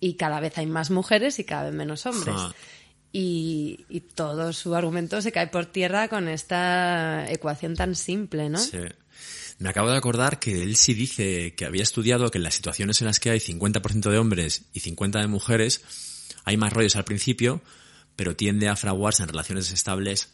y 0.00 0.14
cada 0.14 0.40
vez 0.40 0.56
hay 0.56 0.66
más 0.66 0.90
mujeres 0.90 1.38
y 1.38 1.44
cada 1.44 1.64
vez 1.64 1.74
menos 1.74 2.06
hombres. 2.06 2.34
Ja. 2.34 2.54
Y, 3.12 3.84
todo 4.14 4.52
su 4.52 4.74
argumento 4.74 5.20
se 5.20 5.32
cae 5.32 5.46
por 5.48 5.66
tierra 5.66 6.08
con 6.08 6.28
esta 6.28 7.30
ecuación 7.30 7.76
tan 7.76 7.94
simple, 7.94 8.48
¿no? 8.48 8.58
Sí. 8.58 8.78
Me 9.58 9.68
acabo 9.68 9.90
de 9.90 9.96
acordar 9.96 10.38
que 10.38 10.62
él 10.62 10.76
sí 10.76 10.94
dice 10.94 11.54
que 11.54 11.66
había 11.66 11.82
estudiado 11.82 12.30
que 12.30 12.38
en 12.38 12.44
las 12.44 12.54
situaciones 12.54 13.00
en 13.00 13.06
las 13.06 13.20
que 13.20 13.30
hay 13.30 13.38
50% 13.38 14.10
de 14.10 14.18
hombres 14.18 14.64
y 14.72 14.80
50% 14.80 15.20
de 15.20 15.26
mujeres, 15.26 15.82
hay 16.44 16.56
más 16.56 16.72
rollos 16.72 16.96
al 16.96 17.04
principio, 17.04 17.62
pero 18.16 18.34
tiende 18.34 18.68
a 18.68 18.76
fraguarse 18.76 19.22
en 19.22 19.28
relaciones 19.28 19.70
estables 19.70 20.30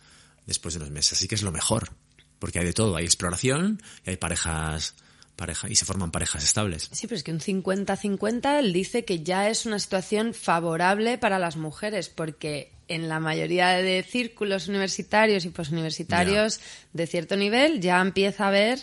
después 0.46 0.74
de 0.74 0.80
unos 0.80 0.90
meses. 0.90 1.12
Así 1.12 1.28
que 1.28 1.34
es 1.34 1.42
lo 1.42 1.52
mejor, 1.52 1.90
porque 2.38 2.60
hay 2.60 2.64
de 2.64 2.72
todo. 2.72 2.96
Hay 2.96 3.04
exploración 3.04 3.82
y 4.06 4.10
hay 4.10 4.16
parejas, 4.16 4.94
pareja, 5.38 5.70
y 5.70 5.76
se 5.76 5.86
forman 5.86 6.10
parejas 6.10 6.44
estables. 6.44 6.90
Sí, 6.92 7.06
pero 7.06 7.16
es 7.16 7.22
que 7.22 7.32
un 7.32 7.40
50-50 7.40 8.58
él 8.58 8.74
dice 8.74 9.06
que 9.06 9.22
ya 9.22 9.48
es 9.48 9.64
una 9.64 9.78
situación 9.78 10.34
favorable 10.34 11.16
para 11.16 11.38
las 11.38 11.56
mujeres, 11.56 12.10
porque 12.10 12.72
en 12.88 13.08
la 13.08 13.20
mayoría 13.20 13.68
de 13.68 14.02
círculos 14.02 14.68
universitarios 14.68 15.44
y 15.44 15.50
posuniversitarios 15.50 16.60
de 16.92 17.06
cierto 17.06 17.36
nivel 17.36 17.80
ya 17.80 18.00
empieza 18.00 18.44
a 18.44 18.48
haber 18.48 18.80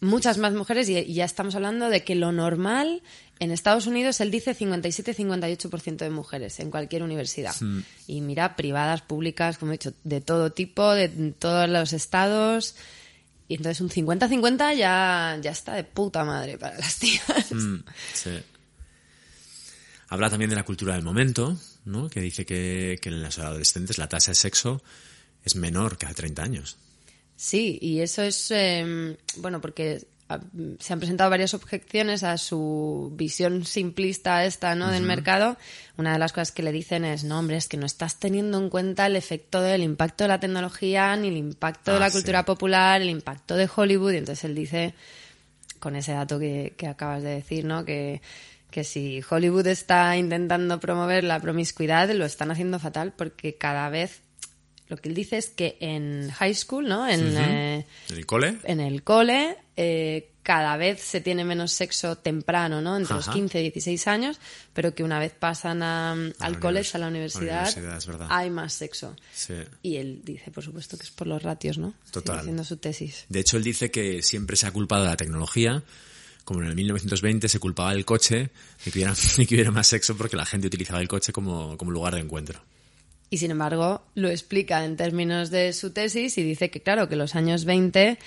muchas 0.00 0.36
más 0.38 0.52
mujeres 0.52 0.88
y, 0.88 1.14
ya 1.14 1.24
estamos 1.24 1.54
hablando 1.54 1.88
de 1.88 2.02
que 2.02 2.14
lo 2.14 2.32
normal 2.32 3.02
en 3.38 3.52
Estados 3.52 3.86
Unidos 3.86 4.20
él 4.20 4.30
dice 4.30 4.56
57-58% 4.56 5.96
de 5.96 6.10
mujeres 6.10 6.60
en 6.60 6.70
cualquier 6.70 7.02
universidad. 7.02 7.54
Y 8.06 8.20
mira, 8.20 8.56
privadas, 8.56 9.02
públicas, 9.02 9.58
como 9.58 9.72
he 9.72 9.74
dicho, 9.78 9.92
de 10.04 10.20
todo 10.20 10.52
tipo, 10.52 10.92
de 10.92 11.08
todos 11.38 11.68
los 11.68 11.92
estados. 11.92 12.74
Y 13.48 13.56
entonces 13.56 13.80
un 13.80 13.90
50-50 13.90 14.76
ya, 14.76 15.38
ya 15.40 15.50
está 15.50 15.74
de 15.74 15.84
puta 15.84 16.24
madre 16.24 16.58
para 16.58 16.78
las 16.78 16.96
tías. 16.98 17.52
Mm, 17.52 17.84
sí. 18.14 18.30
Habla 20.08 20.30
también 20.30 20.50
de 20.50 20.56
la 20.56 20.64
cultura 20.64 20.94
del 20.94 21.02
momento, 21.02 21.58
¿no? 21.84 22.08
Que 22.08 22.20
dice 22.20 22.44
que, 22.46 22.98
que 23.00 23.08
en 23.08 23.22
los 23.22 23.38
adolescentes 23.38 23.98
la 23.98 24.08
tasa 24.08 24.30
de 24.30 24.34
sexo 24.34 24.82
es 25.44 25.56
menor 25.56 25.98
que 25.98 26.06
hace 26.06 26.14
30 26.14 26.42
años. 26.42 26.76
Sí, 27.36 27.78
y 27.80 28.00
eso 28.00 28.22
es, 28.22 28.50
eh, 28.50 29.16
bueno, 29.36 29.60
porque 29.60 30.06
se 30.78 30.92
han 30.92 30.98
presentado 30.98 31.30
varias 31.30 31.54
objeciones 31.54 32.22
a 32.22 32.38
su 32.38 33.12
visión 33.16 33.64
simplista 33.64 34.44
esta, 34.44 34.74
¿no? 34.74 34.90
Del 34.90 35.02
mercado. 35.02 35.56
Una 35.96 36.12
de 36.12 36.18
las 36.18 36.32
cosas 36.32 36.52
que 36.52 36.62
le 36.62 36.72
dicen 36.72 37.04
es, 37.04 37.24
no, 37.24 37.38
hombre, 37.38 37.56
es 37.56 37.68
que 37.68 37.76
no 37.76 37.86
estás 37.86 38.18
teniendo 38.18 38.58
en 38.58 38.70
cuenta 38.70 39.06
el 39.06 39.16
efecto 39.16 39.60
del 39.60 39.82
impacto 39.82 40.24
de 40.24 40.28
la 40.28 40.40
tecnología, 40.40 41.14
ni 41.16 41.28
el 41.28 41.36
impacto 41.36 41.92
de 41.92 41.96
Ah, 41.96 42.00
la 42.00 42.10
sí. 42.10 42.16
cultura 42.18 42.44
popular, 42.44 43.00
el 43.02 43.10
impacto 43.10 43.56
de 43.56 43.68
Hollywood. 43.74 44.12
Y 44.12 44.16
entonces 44.18 44.44
él 44.44 44.54
dice, 44.54 44.94
con 45.78 45.96
ese 45.96 46.12
dato 46.12 46.38
que, 46.38 46.74
que 46.76 46.86
acabas 46.86 47.22
de 47.22 47.30
decir, 47.30 47.64
¿no? 47.64 47.84
Que, 47.84 48.22
que 48.70 48.84
si 48.84 49.20
Hollywood 49.28 49.66
está 49.66 50.16
intentando 50.16 50.80
promover 50.80 51.24
la 51.24 51.38
promiscuidad, 51.40 52.08
lo 52.10 52.24
están 52.24 52.50
haciendo 52.50 52.78
fatal 52.78 53.12
porque 53.12 53.56
cada 53.56 53.88
vez, 53.90 54.22
lo 54.88 54.96
que 54.96 55.08
él 55.08 55.14
dice 55.14 55.38
es 55.38 55.48
que 55.48 55.76
en 55.80 56.30
high 56.30 56.54
school, 56.54 56.86
¿no? 56.88 57.08
En, 57.08 57.36
eh, 57.36 57.86
¿En 58.10 58.16
el 58.16 58.26
cole? 58.26 58.58
en 58.64 58.80
el 58.80 59.02
cole, 59.02 59.56
eh, 59.76 60.28
cada 60.42 60.76
vez 60.76 61.00
se 61.00 61.20
tiene 61.20 61.44
menos 61.44 61.70
sexo 61.72 62.18
temprano, 62.18 62.80
¿no? 62.82 62.96
Entre 62.96 63.14
los 63.14 63.28
Ajá. 63.28 63.34
15 63.34 63.60
y 63.60 63.62
16 63.62 64.06
años, 64.08 64.38
pero 64.74 64.92
que 64.94 65.04
una 65.04 65.18
vez 65.20 65.32
pasan 65.32 65.82
a- 65.84 66.12
al 66.40 66.58
college, 66.58 66.90
a 66.94 66.98
la 66.98 67.06
a 67.06 67.10
la 67.10 67.10
universidad, 67.16 67.72
universidad, 67.78 68.26
hay 68.28 68.50
más 68.50 68.72
sexo. 68.74 69.14
Sí. 69.32 69.54
Y 69.82 69.96
él 69.96 70.20
dice, 70.24 70.50
por 70.50 70.64
supuesto, 70.64 70.96
que 70.98 71.04
es 71.04 71.10
por 71.10 71.26
los 71.28 71.42
ratios, 71.42 71.78
¿no? 71.78 71.94
Total. 72.10 72.34
Sigue 72.34 72.40
haciendo 72.40 72.64
su 72.64 72.76
tesis. 72.76 73.24
De 73.28 73.38
hecho, 73.40 73.56
él 73.56 73.62
dice 73.64 73.90
que 73.92 74.22
siempre 74.22 74.56
se 74.56 74.66
ha 74.66 74.72
culpado 74.72 75.04
de 75.04 75.10
la 75.10 75.16
tecnología, 75.16 75.82
como 76.44 76.60
en 76.60 76.66
el 76.66 76.74
1920 76.74 77.48
se 77.48 77.60
culpaba 77.60 77.92
del 77.94 78.04
coche 78.04 78.50
de 78.84 78.90
que 78.90 78.98
hubiera, 78.98 79.14
de 79.36 79.46
que 79.46 79.54
hubiera 79.54 79.70
más 79.70 79.86
sexo 79.86 80.16
porque 80.16 80.36
la 80.36 80.44
gente 80.44 80.66
utilizaba 80.66 81.00
el 81.00 81.06
coche 81.08 81.32
como, 81.32 81.78
como 81.78 81.92
lugar 81.92 82.14
de 82.16 82.20
encuentro. 82.20 82.60
Y 83.32 83.38
sin 83.38 83.50
embargo, 83.50 84.02
lo 84.14 84.28
explica 84.28 84.84
en 84.84 84.98
términos 84.98 85.48
de 85.50 85.72
su 85.72 85.90
tesis 85.94 86.36
y 86.36 86.42
dice 86.42 86.70
que, 86.70 86.82
claro, 86.82 87.08
que 87.08 87.14
en 87.14 87.20
los 87.20 87.34
años 87.34 87.64
20 87.64 88.18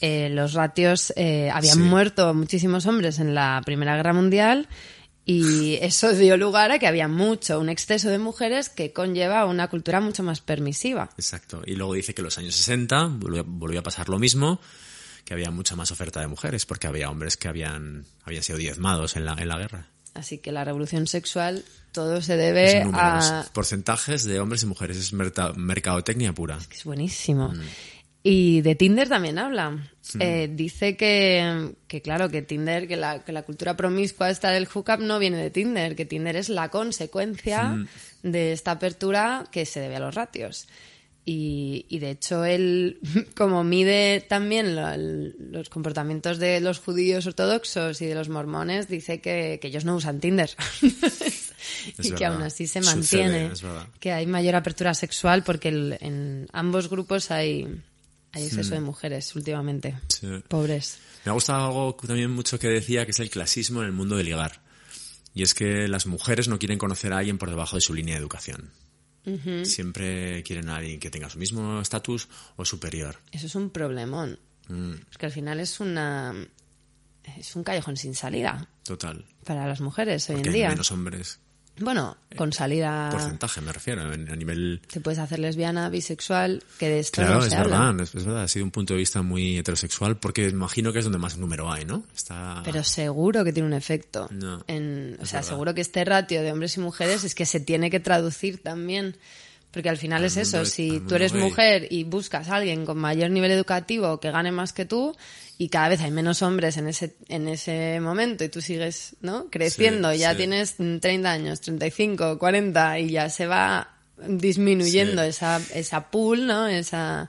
eh, 0.00 0.28
los 0.30 0.52
ratios 0.54 1.12
eh, 1.14 1.48
habían 1.54 1.76
Sí. 1.76 1.80
muerto 1.82 2.34
muchísimos 2.34 2.84
hombres 2.86 3.20
en 3.20 3.36
la 3.36 3.62
Primera 3.64 3.94
Guerra 3.94 4.12
Mundial 4.14 4.66
y 5.24 5.74
eso 5.80 6.12
dio 6.12 6.36
lugar 6.36 6.72
a 6.72 6.80
que 6.80 6.88
había 6.88 7.06
mucho, 7.06 7.60
un 7.60 7.68
exceso 7.68 8.08
de 8.08 8.18
mujeres 8.18 8.68
que 8.68 8.92
conlleva 8.92 9.44
una 9.44 9.68
cultura 9.68 10.00
mucho 10.00 10.24
más 10.24 10.40
permisiva. 10.40 11.08
Exacto. 11.16 11.62
Y 11.64 11.76
luego 11.76 11.94
dice 11.94 12.12
que 12.12 12.22
en 12.22 12.24
los 12.24 12.38
años 12.38 12.56
60 12.56 13.04
volvió, 13.12 13.44
volvió 13.44 13.78
a 13.78 13.84
pasar 13.84 14.08
lo 14.08 14.18
mismo, 14.18 14.60
que 15.24 15.34
había 15.34 15.52
mucha 15.52 15.76
más 15.76 15.92
oferta 15.92 16.18
de 16.20 16.26
mujeres 16.26 16.66
porque 16.66 16.88
había 16.88 17.10
hombres 17.10 17.36
que 17.36 17.46
habían, 17.46 18.06
habían 18.24 18.42
sido 18.42 18.58
diezmados 18.58 19.14
en 19.14 19.24
la, 19.24 19.34
en 19.34 19.46
la 19.46 19.56
guerra. 19.58 19.86
Así 20.18 20.38
que 20.38 20.52
la 20.52 20.64
revolución 20.64 21.06
sexual 21.06 21.64
todo 21.92 22.20
se 22.20 22.34
Es 22.34 22.38
debe 22.38 22.82
a... 22.92 23.46
porcentajes 23.52 24.24
de 24.24 24.40
hombres 24.40 24.62
y 24.62 24.66
mujeres, 24.66 24.96
es 24.96 25.12
mercadotecnia 25.12 26.32
pura. 26.32 26.58
que 26.68 26.76
es 26.76 26.84
buenísimo. 26.84 27.48
Mm. 27.48 27.60
Y 28.22 28.60
de 28.62 28.74
Tinder 28.74 29.08
también 29.08 29.38
habla. 29.38 29.90
Eh, 30.18 30.50
dice 30.52 30.96
que, 30.96 31.72
que, 31.86 32.02
claro, 32.02 32.28
que 32.28 32.42
Tinder, 32.42 32.88
que 32.88 32.96
la, 32.96 33.24
que 33.24 33.32
la 33.32 33.42
cultura 33.42 33.76
promiscua 33.76 34.28
esta 34.28 34.50
del 34.50 34.66
hookup 34.66 34.98
no 35.00 35.18
viene 35.18 35.36
de 35.38 35.50
Tinder, 35.50 35.94
que 35.94 36.04
Tinder 36.04 36.36
es 36.36 36.48
la 36.48 36.68
consecuencia 36.68 37.62
Mm. 37.64 37.88
de 38.24 38.52
esta 38.52 38.72
apertura 38.72 39.46
que 39.52 39.64
se 39.64 39.80
debe 39.80 39.96
a 39.96 40.00
los 40.00 40.14
ratios. 40.14 40.66
Y, 41.30 41.84
y 41.90 41.98
de 41.98 42.12
hecho 42.12 42.46
él, 42.46 43.00
como 43.36 43.62
mide 43.62 44.24
también 44.26 44.74
lo- 44.74 44.88
el- 44.88 45.34
los 45.52 45.68
comportamientos 45.68 46.38
de 46.38 46.60
los 46.60 46.78
judíos 46.78 47.26
ortodoxos 47.26 48.00
y 48.00 48.06
de 48.06 48.14
los 48.14 48.30
mormones, 48.30 48.88
dice 48.88 49.20
que, 49.20 49.58
que 49.60 49.68
ellos 49.68 49.84
no 49.84 49.96
usan 49.96 50.20
Tinder. 50.20 50.48
y 51.98 52.12
que 52.12 52.24
aún 52.24 52.42
así 52.42 52.66
se 52.66 52.80
mantiene. 52.80 53.50
que 54.00 54.12
hay 54.12 54.26
mayor 54.26 54.54
apertura 54.54 54.94
sexual 54.94 55.42
porque 55.42 55.68
el- 55.68 55.98
en 56.00 56.46
ambos 56.52 56.88
grupos 56.88 57.30
hay, 57.30 57.66
hay 58.32 58.44
exceso 58.44 58.74
de 58.74 58.80
mujeres 58.80 59.34
últimamente. 59.36 59.92
Hmm. 59.92 59.98
Sí. 60.08 60.26
Pobres. 60.48 60.98
Me 61.26 61.30
ha 61.30 61.34
gustado 61.34 61.66
algo 61.66 61.96
también 62.06 62.30
mucho 62.30 62.58
que 62.58 62.68
decía, 62.68 63.04
que 63.04 63.10
es 63.10 63.20
el 63.20 63.28
clasismo 63.28 63.80
en 63.82 63.86
el 63.88 63.92
mundo 63.92 64.16
del 64.16 64.26
ligar. 64.26 64.62
Y 65.34 65.42
es 65.42 65.52
que 65.52 65.88
las 65.88 66.06
mujeres 66.06 66.48
no 66.48 66.58
quieren 66.58 66.78
conocer 66.78 67.12
a 67.12 67.18
alguien 67.18 67.36
por 67.36 67.50
debajo 67.50 67.76
de 67.76 67.82
su 67.82 67.92
línea 67.92 68.14
de 68.14 68.20
educación. 68.20 68.70
Siempre 69.64 70.42
quieren 70.42 70.68
a 70.68 70.76
alguien 70.76 70.98
que 71.00 71.10
tenga 71.10 71.28
su 71.30 71.38
mismo 71.38 71.80
estatus 71.80 72.28
o 72.56 72.64
superior. 72.64 73.16
Eso 73.32 73.46
es 73.46 73.54
un 73.54 73.70
problemón. 73.70 74.38
Mm, 74.68 74.92
Porque 75.10 75.26
al 75.26 75.32
final 75.32 75.60
es 75.60 75.80
una 75.80 76.34
es 77.36 77.56
un 77.56 77.62
callejón 77.64 77.96
sin 77.96 78.14
salida 78.14 78.68
total. 78.84 79.24
para 79.44 79.66
las 79.66 79.80
mujeres 79.80 80.28
hoy 80.30 80.36
Porque 80.36 80.48
en 80.48 80.54
hay 80.54 80.60
día. 80.60 80.68
menos 80.70 80.90
hombres. 80.92 81.40
Bueno, 81.80 82.16
con 82.36 82.52
salida 82.52 83.08
Porcentaje, 83.10 83.60
me 83.60 83.72
refiero, 83.72 84.12
en- 84.12 84.30
a 84.30 84.36
nivel... 84.36 84.80
te 84.90 85.00
puedes 85.00 85.18
hacer 85.18 85.38
lesbiana, 85.38 85.88
bisexual, 85.88 86.62
que 86.78 86.88
de 86.88 86.98
esto 87.00 87.22
Claro, 87.22 87.34
no 87.36 87.40
se 87.42 87.48
es 87.48 87.54
habla. 87.54 87.78
verdad, 87.78 88.00
es, 88.00 88.14
es 88.14 88.24
verdad. 88.24 88.42
Ha 88.42 88.48
sido 88.48 88.64
un 88.64 88.70
punto 88.70 88.94
de 88.94 88.98
vista 88.98 89.22
muy 89.22 89.58
heterosexual 89.58 90.16
porque 90.16 90.48
imagino 90.48 90.92
que 90.92 90.98
es 90.98 91.04
donde 91.04 91.18
más 91.18 91.36
número 91.38 91.70
hay, 91.70 91.84
¿no? 91.84 92.02
Está... 92.14 92.62
Pero 92.64 92.82
seguro 92.84 93.44
que 93.44 93.52
tiene 93.52 93.66
un 93.68 93.74
efecto. 93.74 94.28
No, 94.30 94.64
En- 94.66 95.16
o 95.20 95.26
sea, 95.26 95.38
verdad. 95.40 95.50
seguro 95.50 95.74
que 95.74 95.80
este 95.80 96.04
ratio 96.04 96.42
de 96.42 96.52
hombres 96.52 96.76
y 96.76 96.80
mujeres 96.80 97.24
es 97.24 97.34
que 97.34 97.46
se 97.46 97.60
tiene 97.60 97.90
que 97.90 98.00
traducir 98.00 98.62
también. 98.62 99.16
Porque 99.70 99.90
al 99.90 99.98
final 99.98 100.20
Al 100.20 100.26
es 100.26 100.36
eso, 100.38 100.64
si 100.64 101.00
tú 101.00 101.14
eres 101.14 101.32
gay. 101.32 101.42
mujer 101.42 101.88
y 101.90 102.04
buscas 102.04 102.48
a 102.48 102.56
alguien 102.56 102.86
con 102.86 102.96
mayor 102.98 103.30
nivel 103.30 103.50
educativo 103.50 104.18
que 104.18 104.30
gane 104.30 104.50
más 104.50 104.72
que 104.72 104.86
tú 104.86 105.14
y 105.58 105.68
cada 105.68 105.90
vez 105.90 106.00
hay 106.00 106.10
menos 106.10 106.40
hombres 106.40 106.76
en 106.78 106.88
ese, 106.88 107.16
en 107.28 107.48
ese 107.48 108.00
momento 108.00 108.44
y 108.44 108.48
tú 108.48 108.60
sigues 108.62 109.16
¿no? 109.20 109.46
creciendo, 109.50 110.10
Sí, 110.12 110.18
ya 110.20 110.30
sí. 110.30 110.36
tienes 110.38 110.74
mm, 110.78 110.98
30 110.98 111.30
años, 111.30 111.60
35, 111.60 112.38
40 112.38 112.98
y 113.00 113.10
ya 113.10 113.28
se 113.28 113.46
va 113.46 113.90
disminuyendo 114.26 115.22
Sí. 115.22 115.28
esa, 115.28 115.60
esa 115.74 116.10
pool, 116.10 116.46
¿no? 116.46 116.66
Esa, 116.66 117.28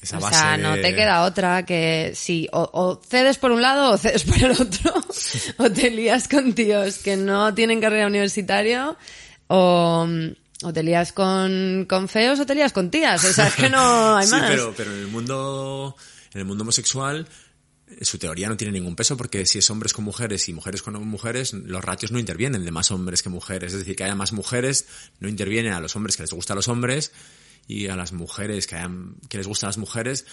Esa 0.00 0.18
o 0.18 0.20
base 0.20 0.38
sea, 0.38 0.56
no 0.56 0.74
te 0.76 0.94
queda 0.94 1.24
otra 1.24 1.64
que 1.66 2.12
sí, 2.14 2.48
o, 2.52 2.70
o 2.72 3.02
cedes 3.04 3.38
por 3.38 3.50
un 3.50 3.62
lado 3.62 3.90
o 3.92 3.98
cedes 3.98 4.22
por 4.30 4.38
el 4.38 4.52
otro, 4.52 4.94
o 5.58 5.70
te 5.70 5.90
lías 5.90 6.28
con 6.28 6.52
tíos 6.54 6.98
que 6.98 7.16
no 7.16 7.52
tienen 7.52 7.80
carrera 7.80 8.06
universitaria, 8.06 8.96
o, 9.48 10.06
o 10.64 10.72
te 10.72 10.82
lías 10.82 11.12
con, 11.12 11.86
con 11.88 12.08
feos 12.08 12.40
o 12.40 12.46
te 12.46 12.54
lías 12.54 12.72
con 12.72 12.90
tías, 12.90 13.24
o 13.24 13.32
sea, 13.32 13.48
es 13.48 13.54
que 13.54 13.68
no 13.70 14.16
hay 14.16 14.26
sí, 14.26 14.32
más. 14.32 14.50
pero, 14.50 14.74
pero 14.76 14.92
en 14.92 14.98
el 15.00 15.06
mundo, 15.08 15.96
en 16.32 16.40
el 16.40 16.44
mundo 16.46 16.62
homosexual, 16.62 17.28
su 18.00 18.18
teoría 18.18 18.48
no 18.48 18.56
tiene 18.56 18.72
ningún 18.72 18.96
peso 18.96 19.16
porque 19.16 19.46
si 19.46 19.58
es 19.58 19.70
hombres 19.70 19.92
con 19.92 20.04
mujeres 20.04 20.48
y 20.48 20.52
mujeres 20.52 20.82
con 20.82 20.94
mujeres, 21.06 21.52
los 21.52 21.84
ratios 21.84 22.10
no 22.12 22.18
intervienen 22.18 22.64
de 22.64 22.70
más 22.72 22.90
hombres 22.90 23.22
que 23.22 23.28
mujeres. 23.28 23.72
Es 23.72 23.80
decir, 23.80 23.94
que 23.94 24.04
haya 24.04 24.14
más 24.16 24.32
mujeres 24.32 24.86
no 25.20 25.28
interviene 25.28 25.70
a 25.70 25.80
los 25.80 25.94
hombres 25.94 26.16
que 26.16 26.22
les 26.22 26.32
gustan 26.32 26.56
los 26.56 26.66
hombres 26.68 27.12
y 27.68 27.88
a 27.88 27.94
las 27.96 28.12
mujeres 28.12 28.66
que, 28.66 28.76
hayan- 28.76 29.16
que 29.28 29.36
les 29.38 29.46
gustan 29.46 29.68
las 29.68 29.78
mujeres 29.78 30.26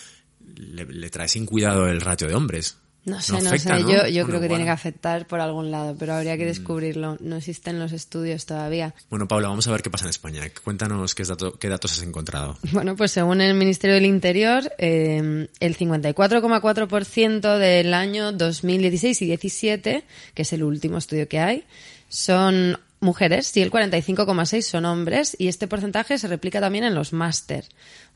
le, 0.55 0.85
le 0.85 1.09
trae 1.09 1.27
sin 1.27 1.45
cuidado 1.45 1.87
el 1.87 2.01
ratio 2.01 2.27
de 2.27 2.35
hombres. 2.35 2.77
No 3.03 3.19
sé, 3.19 3.31
no, 3.41 3.49
afecta, 3.49 3.77
sé, 3.77 3.83
¿no? 3.83 3.89
yo, 3.89 4.07
yo 4.07 4.23
Bueno, 4.23 4.27
creo 4.27 4.41
que 4.41 4.47
tiene 4.47 4.47
bueno. 4.47 4.61
Mm. 4.63 4.65
que 4.65 4.69
afectar 4.71 5.25
por 5.27 5.39
algún 5.39 5.71
lado, 5.71 5.95
pero 5.97 6.13
habría 6.13 6.37
que 6.37 6.45
descubrirlo. 6.45 7.17
No 7.19 7.37
existen 7.37 7.79
los 7.79 7.93
estudios 7.93 8.45
todavía. 8.45 8.93
Bueno, 9.09 9.27
Paula, 9.27 9.47
vamos 9.47 9.67
a 9.67 9.71
ver 9.71 9.81
qué 9.81 9.89
pasa 9.89 10.05
en 10.05 10.11
España. 10.11 10.41
Cuéntanos 10.63 11.15
qué, 11.15 11.23
dato- 11.23 11.57
qué 11.57 11.67
datos 11.67 11.93
has 11.93 12.03
encontrado. 12.03 12.57
Bueno, 12.71 12.95
pues 12.95 13.11
según 13.11 13.41
el 13.41 13.55
Ministerio 13.55 13.95
del 13.95 14.05
Interior, 14.05 14.71
eh, 14.77 15.47
el 15.59 15.77
54,4% 15.77 17.57
del 17.57 17.93
año 17.93 18.31
2016 18.31 19.21
y 19.21 19.25
17, 19.25 20.03
que 20.33 20.41
es 20.43 20.53
el 20.53 20.63
último 20.63 20.97
estudio 20.97 21.27
que 21.27 21.39
hay, 21.39 21.63
son 22.09 22.77
mujeres 23.01 23.55
y 23.57 23.61
el 23.61 23.71
45,6 23.71 24.61
son 24.61 24.85
hombres 24.85 25.35
y 25.37 25.47
este 25.47 25.67
porcentaje 25.67 26.17
se 26.17 26.27
replica 26.27 26.61
también 26.61 26.83
en 26.83 26.95
los 26.95 27.13
máster. 27.13 27.65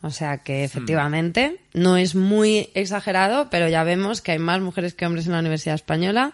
O 0.01 0.11
sea 0.11 0.37
que 0.37 0.63
efectivamente 0.63 1.59
no 1.73 1.97
es 1.97 2.15
muy 2.15 2.69
exagerado, 2.73 3.49
pero 3.49 3.67
ya 3.67 3.83
vemos 3.83 4.21
que 4.21 4.33
hay 4.33 4.39
más 4.39 4.61
mujeres 4.61 4.93
que 4.93 5.05
hombres 5.05 5.25
en 5.25 5.33
la 5.33 5.39
Universidad 5.39 5.75
Española. 5.75 6.33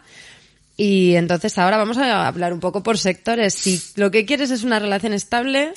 Y 0.77 1.15
entonces 1.15 1.57
ahora 1.57 1.77
vamos 1.77 1.97
a 1.97 2.27
hablar 2.27 2.53
un 2.53 2.59
poco 2.59 2.83
por 2.83 2.97
sectores. 2.97 3.53
Si 3.53 3.81
lo 3.95 4.11
que 4.11 4.25
quieres 4.25 4.51
es 4.51 4.63
una 4.63 4.79
relación 4.79 5.13
estable, 5.13 5.73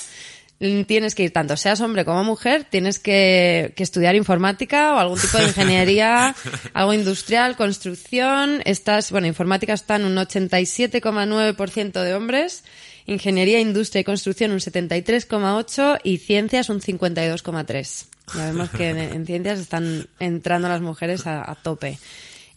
tienes 0.59 1.15
que 1.15 1.23
ir 1.23 1.33
tanto 1.33 1.57
seas 1.57 1.81
hombre 1.81 2.05
como 2.05 2.23
mujer, 2.23 2.65
tienes 2.69 2.99
que, 2.99 3.73
que 3.75 3.83
estudiar 3.83 4.15
informática 4.15 4.93
o 4.93 4.99
algún 4.99 5.19
tipo 5.19 5.37
de 5.37 5.45
ingeniería, 5.45 6.35
algo 6.73 6.93
industrial, 6.93 7.55
construcción. 7.55 8.61
Estás, 8.65 9.11
bueno, 9.11 9.27
informática 9.27 9.73
está 9.73 9.97
en 9.97 10.05
un 10.05 10.15
87,9% 10.15 12.03
de 12.03 12.13
hombres, 12.13 12.63
ingeniería, 13.05 13.59
industria 13.59 14.01
y 14.01 14.03
construcción 14.03 14.51
un 14.51 14.59
73,8% 14.59 15.99
y 16.03 16.17
ciencias 16.17 16.69
un 16.69 16.81
52,3%. 16.81 18.05
Ya 18.35 18.45
vemos 18.45 18.69
que 18.71 18.89
en, 18.89 18.97
en 18.97 19.25
ciencias 19.25 19.59
están 19.59 20.07
entrando 20.19 20.67
las 20.67 20.81
mujeres 20.81 21.27
a, 21.27 21.49
a 21.49 21.55
tope. 21.55 21.99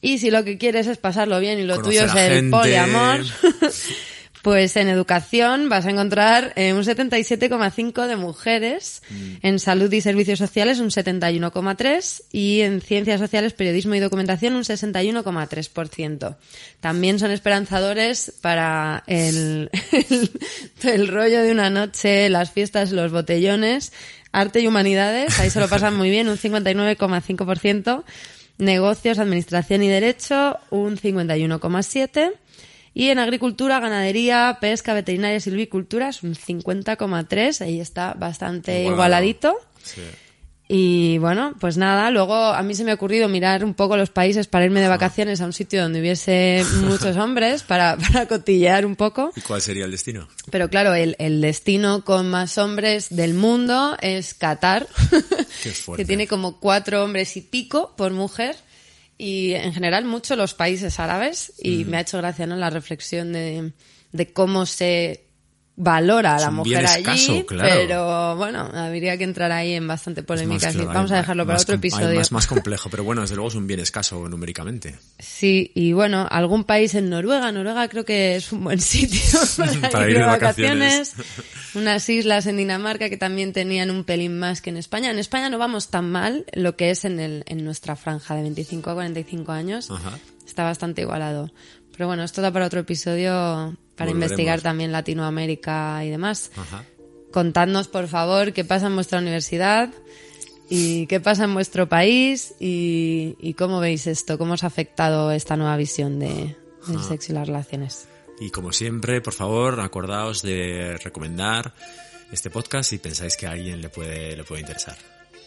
Y 0.00 0.18
si 0.18 0.30
lo 0.30 0.44
que 0.44 0.58
quieres 0.58 0.86
es 0.86 0.98
pasarlo 0.98 1.40
bien 1.40 1.58
y 1.58 1.64
lo 1.64 1.76
Conocer 1.76 2.06
tuyo 2.06 2.20
es 2.20 2.32
el 2.32 2.50
poliamor, 2.50 3.20
pues 4.48 4.76
en 4.76 4.88
educación 4.88 5.68
vas 5.68 5.84
a 5.84 5.90
encontrar 5.90 6.54
eh, 6.56 6.72
un 6.72 6.82
77,5 6.82 8.06
de 8.06 8.16
mujeres, 8.16 9.02
Mm. 9.10 9.46
en 9.46 9.58
salud 9.58 9.92
y 9.92 10.00
servicios 10.00 10.38
sociales 10.38 10.80
un 10.80 10.90
71,3 10.90 12.22
y 12.32 12.62
en 12.62 12.80
ciencias 12.80 13.20
sociales, 13.20 13.52
periodismo 13.52 13.94
y 13.94 14.00
documentación 14.00 14.54
un 14.54 14.64
61,3%. 14.64 16.36
También 16.80 17.18
son 17.18 17.30
esperanzadores 17.30 18.32
para 18.40 19.04
el, 19.06 19.68
el, 19.92 20.30
el 20.82 21.08
rollo 21.08 21.42
de 21.42 21.52
una 21.52 21.68
noche, 21.68 22.30
las 22.30 22.50
fiestas, 22.50 22.90
los 22.90 23.12
botellones, 23.12 23.92
arte 24.32 24.60
y 24.60 24.66
humanidades, 24.66 25.38
ahí 25.40 25.50
se 25.50 25.60
lo 25.60 25.68
pasan 25.68 25.94
muy 25.94 26.08
bien, 26.08 26.26
un 26.30 26.38
59,5%. 26.38 28.02
Negocios, 28.56 29.18
administración 29.18 29.82
y 29.82 29.88
derecho, 29.88 30.56
un 30.70 30.96
51,7%. 30.96 32.32
Y 32.94 33.08
en 33.08 33.18
agricultura, 33.18 33.80
ganadería, 33.80 34.58
pesca, 34.60 34.94
veterinaria 34.94 35.36
y 35.36 35.40
silvicultura 35.40 36.08
es 36.08 36.22
un 36.22 36.34
50,3%. 36.34 37.60
Ahí 37.60 37.80
está 37.80 38.14
bastante 38.14 38.84
igualadito. 38.84 39.56
Sí. 39.82 40.02
Y 40.70 41.16
bueno, 41.16 41.54
pues 41.58 41.78
nada, 41.78 42.10
luego 42.10 42.34
a 42.34 42.62
mí 42.62 42.74
se 42.74 42.84
me 42.84 42.90
ha 42.90 42.94
ocurrido 42.94 43.26
mirar 43.26 43.64
un 43.64 43.72
poco 43.72 43.96
los 43.96 44.10
países 44.10 44.46
para 44.48 44.66
irme 44.66 44.82
de 44.82 44.88
vacaciones 44.88 45.40
a 45.40 45.46
un 45.46 45.54
sitio 45.54 45.80
donde 45.80 46.00
hubiese 46.00 46.62
muchos 46.82 47.16
hombres 47.16 47.62
para, 47.62 47.96
para 47.96 48.28
cotillear 48.28 48.84
un 48.84 48.94
poco. 48.94 49.32
¿Y 49.34 49.40
cuál 49.40 49.62
sería 49.62 49.86
el 49.86 49.90
destino? 49.90 50.28
Pero 50.50 50.68
claro, 50.68 50.92
el, 50.92 51.16
el 51.18 51.40
destino 51.40 52.04
con 52.04 52.28
más 52.28 52.58
hombres 52.58 53.08
del 53.08 53.32
mundo 53.32 53.96
es 54.02 54.34
Qatar, 54.34 54.86
que 55.96 56.04
tiene 56.04 56.26
como 56.26 56.60
cuatro 56.60 57.02
hombres 57.02 57.38
y 57.38 57.40
pico 57.40 57.94
por 57.96 58.12
mujer. 58.12 58.54
Y 59.18 59.52
en 59.54 59.74
general 59.74 60.04
mucho 60.04 60.36
los 60.36 60.54
países 60.54 60.98
árabes. 61.00 61.52
Y 61.58 61.84
me 61.84 61.98
ha 61.98 62.00
hecho 62.00 62.18
gracia 62.18 62.46
¿no? 62.46 62.56
la 62.56 62.70
reflexión 62.70 63.32
de, 63.32 63.72
de 64.12 64.32
cómo 64.32 64.64
se 64.64 65.27
valora 65.78 66.34
a 66.34 66.40
la 66.40 66.50
mujer 66.50 66.84
allí, 66.86 67.44
pero 67.48 68.36
bueno, 68.36 68.68
habría 68.74 69.16
que 69.16 69.22
entrar 69.22 69.52
ahí 69.52 69.74
en 69.74 69.86
bastante 69.86 70.24
polémica. 70.24 70.72
Vamos 70.72 71.12
a 71.12 71.18
dejarlo 71.18 71.46
para 71.46 71.60
otro 71.60 71.76
episodio. 71.76 72.18
Más, 72.18 72.32
más 72.32 72.46
complejo, 72.48 72.90
pero 72.90 73.04
bueno, 73.04 73.22
desde 73.22 73.36
luego 73.36 73.48
es 73.48 73.54
un 73.54 73.68
bien 73.68 73.78
escaso 73.78 74.28
numéricamente. 74.28 74.98
Sí, 75.20 75.70
y 75.74 75.92
bueno, 75.92 76.26
algún 76.28 76.64
país 76.64 76.94
en 76.96 77.08
Noruega. 77.08 77.52
Noruega 77.52 77.88
creo 77.88 78.04
que 78.04 78.34
es 78.36 78.50
un 78.50 78.64
buen 78.64 78.80
sitio 78.80 79.20
para, 79.90 80.10
ir, 80.10 80.18
de 80.18 80.24
vacaciones. 80.24 81.14
Unas 81.74 82.08
islas 82.08 82.46
en 82.46 82.56
Dinamarca 82.56 83.08
que 83.08 83.16
también 83.16 83.52
tenían 83.52 83.90
un 83.90 84.02
pelín 84.02 84.36
más 84.36 84.60
que 84.60 84.70
en 84.70 84.78
España. 84.78 85.12
En 85.12 85.18
España 85.20 85.48
no 85.48 85.58
vamos 85.58 85.90
tan 85.90 86.10
mal, 86.10 86.44
lo 86.54 86.74
que 86.76 86.90
es 86.90 87.04
en, 87.04 87.20
el, 87.20 87.44
en 87.46 87.64
nuestra 87.64 87.94
franja 87.94 88.34
de 88.34 88.42
25 88.42 88.90
a 88.90 88.94
45 88.94 89.52
años. 89.52 89.90
Está 90.44 90.64
bastante 90.64 91.02
igualado. 91.02 91.52
Pero 91.92 92.08
bueno, 92.08 92.24
esto 92.24 92.42
da 92.42 92.52
para 92.52 92.66
otro 92.66 92.80
episodio 92.80 93.76
para 93.98 94.12
investigar 94.12 94.62
también 94.62 94.92
Latinoamérica 94.92 96.04
y 96.04 96.10
demás. 96.10 96.52
Contadnos, 97.32 97.88
por 97.88 98.08
favor, 98.08 98.52
qué 98.52 98.64
pasa 98.64 98.86
en 98.86 98.94
vuestra 98.94 99.18
universidad 99.18 99.90
y 100.70 101.06
qué 101.06 101.20
pasa 101.20 101.44
en 101.44 101.52
vuestro 101.52 101.88
país 101.88 102.54
y, 102.60 103.54
cómo 103.58 103.80
veis 103.80 104.06
esto, 104.06 104.38
cómo 104.38 104.54
os 104.54 104.64
ha 104.64 104.68
afectado 104.68 105.32
esta 105.32 105.56
nueva 105.56 105.76
visión 105.76 106.18
de, 106.18 106.56
del 106.86 107.02
sexo 107.02 107.32
y 107.32 107.34
las 107.34 107.48
relaciones. 107.48 108.08
Y 108.40 108.50
como 108.50 108.72
siempre, 108.72 109.20
por 109.20 109.34
favor, 109.34 109.80
acordaos 109.80 110.42
de 110.42 110.96
recomendar 111.02 111.74
este 112.30 112.50
podcast 112.50 112.90
si 112.90 112.98
pensáis 112.98 113.36
que 113.36 113.46
a 113.46 113.50
alguien 113.50 113.82
le 113.82 113.88
puede, 113.88 114.36
le 114.36 114.44
puede 114.44 114.60
interesar. 114.60 114.96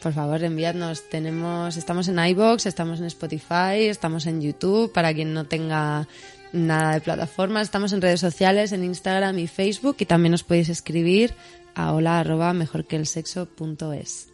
Por 0.01 0.13
favor, 0.13 0.43
enviadnos. 0.43 1.08
Tenemos, 1.10 1.77
estamos 1.77 2.08
en 2.08 2.20
iBox, 2.20 2.65
estamos 2.65 3.00
en 3.00 3.05
Spotify, 3.05 3.86
estamos 3.88 4.25
en 4.25 4.41
YouTube 4.41 4.91
para 4.91 5.13
quien 5.13 5.34
no 5.34 5.46
tenga 5.46 6.08
nada 6.53 6.93
de 6.93 7.01
plataformas. 7.01 7.63
Estamos 7.63 7.93
en 7.93 8.01
redes 8.01 8.20
sociales, 8.20 8.72
en 8.72 8.84
Instagram 8.84 9.38
y 9.39 9.48
Facebook 9.48 9.98
y 10.00 10.05
también 10.05 10.34
os 10.34 10.43
podéis 10.43 10.70
escribir 10.70 11.34
a 11.75 11.93
hola 11.93 12.20
arroba 12.20 12.53
mejorqueelsexo.es. 12.53 14.30